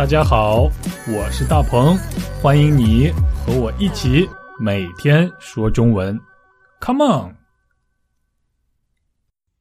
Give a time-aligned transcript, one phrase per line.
[0.00, 0.62] 大家好，
[1.14, 1.94] 我是大鹏，
[2.40, 4.26] 欢迎你和我一起
[4.58, 6.18] 每天说中文。
[6.80, 7.36] Come on！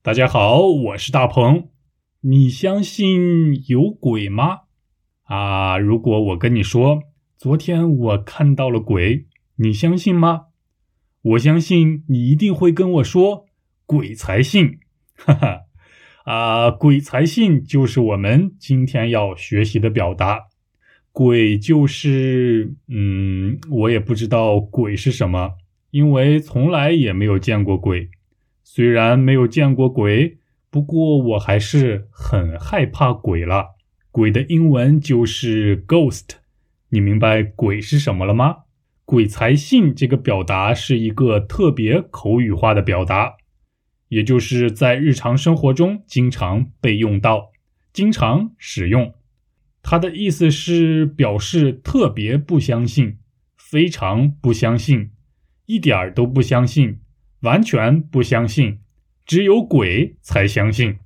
[0.02, 1.68] 大家好，我是大鹏。
[2.22, 4.60] 你相信有鬼吗？
[5.24, 7.02] 啊，如果我跟你说，
[7.38, 9.28] 昨天我看到了鬼，
[9.58, 10.46] 你相信吗？
[11.22, 13.48] 我相信你一定会跟我说
[13.86, 14.80] 鬼才信。
[15.18, 15.64] 哈哈。
[16.30, 20.42] 啊，鬼才信就是我们今天要学习的表达。
[21.12, 25.54] 鬼就是，嗯，我也不知道鬼是什么，
[25.90, 28.12] 因为从来也没有见过鬼。
[28.64, 30.38] 虽然没有见过鬼，
[30.70, 33.70] 不过我还是很害怕鬼了。
[34.12, 36.36] 鬼的英文就是 ghost。
[36.90, 38.58] 你明白鬼是什么了吗？
[39.04, 43.38] 鬼才信这个表达是一个特别口语化的表达。
[44.10, 47.52] 也就是在日常生活中经常被用到，
[47.94, 49.14] 经常使用。
[49.82, 53.18] 它的意思是表示特别不相信，
[53.58, 55.12] 非常不相信，
[55.66, 57.00] 一点儿都不相信，
[57.42, 58.80] 完全不相信，
[59.26, 60.98] 只有鬼才相信。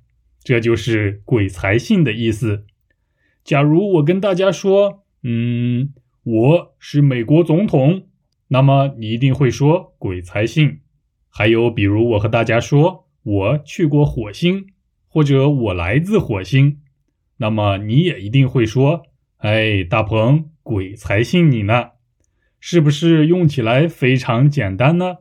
[0.42, 2.66] 这就是“鬼才信”的意思。
[3.44, 8.08] 假如我跟大家说：“嗯，我是美国总统”，
[8.48, 10.80] 那么你一定会说“鬼才信”。
[11.36, 14.66] 还有，比如我和大家说我去过火星，
[15.08, 16.78] 或者我来自火星，
[17.38, 19.02] 那么你也一定会说
[19.38, 21.90] ：“哎，大鹏，鬼才信你呢！”
[22.60, 25.16] 是不是用起来非常简单呢？“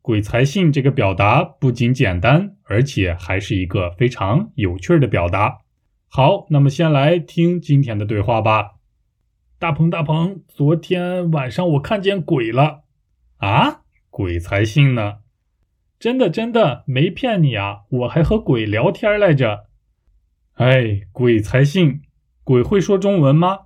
[0.00, 5.58] 鬼才信”这个表达不仅简单，而且还是一个非常有趣的表达。
[6.08, 8.76] 好，那么先来听今天的对话吧。
[9.58, 12.84] 大鹏，大鹏，昨天晚上我看见鬼了
[13.36, 13.82] 啊！
[14.08, 15.18] 鬼才信呢！
[16.00, 17.78] 真的，真的没骗你啊！
[17.88, 19.66] 我还和鬼聊天来着。
[20.54, 22.02] 哎，鬼才信！
[22.44, 23.58] 鬼会说中文吗？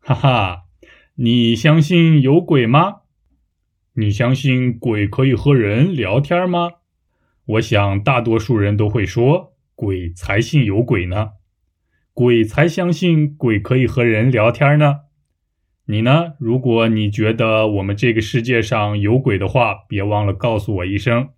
[0.00, 0.62] 哈哈，
[1.14, 3.02] 你相信有鬼吗？
[3.92, 6.72] 你相信鬼可以和人聊天吗？
[7.44, 11.34] 我想大多数人都会说，鬼才信有鬼呢。
[12.12, 15.02] 鬼才相信鬼可以和人聊天呢。
[15.84, 16.34] 你呢？
[16.38, 21.30] 如果你觉得我们这个世界上有鬼的话，别忘了告诉我一声，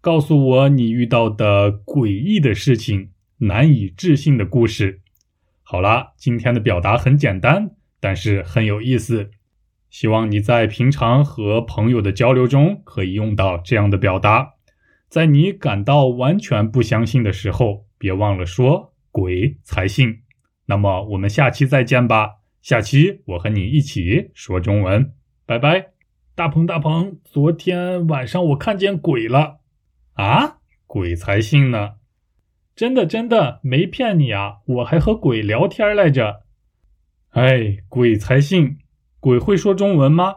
[0.00, 5.00] 告诉我你遇到的诡异的事情、难以置信的故事。
[5.62, 9.30] 好啦，今天的表达很简单，但是很有意思。
[9.90, 14.52] 希望你在平常和朋友的交流中可以用到这样的表达。
[15.08, 20.20] 在你感到完全不相信的时候，别忘了说“鬼才信”。
[20.66, 22.41] 那么，我们下期再见吧。
[22.62, 25.12] 下期我和你一起说中文，
[25.44, 25.88] 拜拜。
[26.36, 29.58] 大鹏大鹏，昨天晚上我看见鬼了
[30.12, 30.58] 啊！
[30.86, 31.94] 鬼才信呢，
[32.76, 34.58] 真的真的没骗你啊！
[34.66, 36.44] 我还和鬼聊天来着。
[37.30, 38.78] 哎，鬼才信，
[39.18, 40.36] 鬼会说中文吗？